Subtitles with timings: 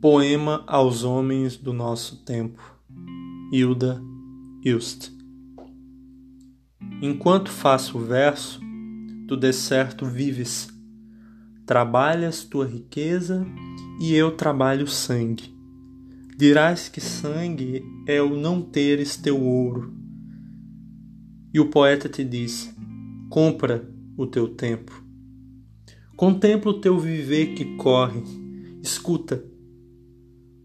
[0.00, 2.62] Poema aos homens do nosso tempo.
[3.52, 4.00] Hilda
[4.64, 5.10] Hilst.
[7.02, 8.60] Enquanto faço o verso,
[9.26, 10.68] tu de certo vives.
[11.66, 13.44] Trabalhas tua riqueza
[14.00, 15.52] e eu trabalho sangue.
[16.36, 19.92] Dirás que sangue é o não teres teu ouro.
[21.52, 22.72] E o poeta te diz:
[23.28, 23.84] compra
[24.16, 25.04] o teu tempo.
[26.16, 28.22] Contempla o teu viver que corre.
[28.80, 29.57] Escuta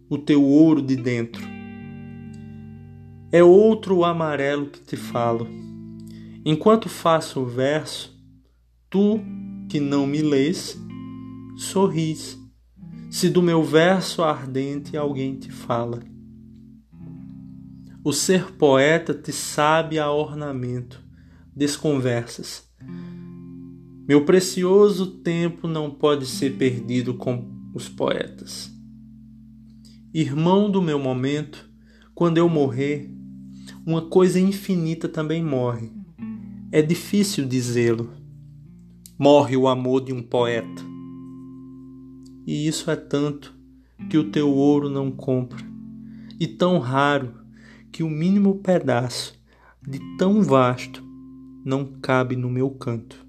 [0.10, 1.42] o teu ouro de dentro.
[3.32, 5.48] É outro o amarelo que te falo.
[6.46, 8.16] Enquanto faço o verso,
[8.90, 9.20] tu
[9.70, 10.78] que não me lês,
[11.58, 12.38] sorris.
[13.10, 16.00] Se do meu verso ardente alguém te fala.
[18.04, 21.02] O ser poeta te sabe a ornamento,
[21.56, 22.68] desconversas.
[24.08, 28.73] Meu precioso tempo não pode ser perdido com os poetas
[30.14, 31.68] irmão do meu momento,
[32.14, 33.10] quando eu morrer,
[33.84, 35.92] uma coisa infinita também morre.
[36.72, 38.12] É difícil dizê-lo.
[39.18, 40.84] Morre o amor de um poeta.
[42.46, 43.56] E isso é tanto
[44.08, 45.66] que o teu ouro não compra,
[46.40, 47.34] e tão raro
[47.92, 49.34] que o mínimo pedaço
[49.82, 51.04] de tão vasto
[51.66, 53.26] não cabe no meu canto.